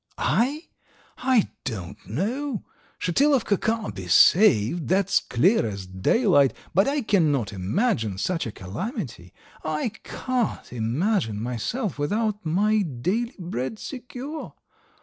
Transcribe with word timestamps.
"I? 0.17 0.63
I 1.19 1.51
don't 1.63 2.09
know! 2.09 2.63
Shatilovka 2.97 3.61
can't 3.61 3.93
be 3.93 4.07
saved, 4.07 4.87
that's 4.87 5.19
clear 5.19 5.63
as 5.67 5.85
daylight, 5.85 6.53
but 6.73 6.87
I 6.87 7.01
cannot 7.03 7.53
imagine 7.53 8.17
such 8.17 8.47
a 8.47 8.51
calamity. 8.51 9.31
I 9.63 9.89
can't 10.03 10.73
imagine 10.73 11.39
myself 11.39 11.99
without 11.99 12.43
my 12.43 12.81
daily 12.81 13.35
bread 13.37 13.77
secure. 13.77 14.55